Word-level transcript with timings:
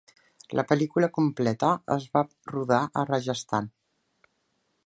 La 0.59 0.63
pel·lícula 0.71 1.09
completa 1.17 1.69
es 1.97 2.09
va 2.17 2.25
rodar 2.55 2.83
a 3.03 3.07
Rajasthan. 3.13 3.73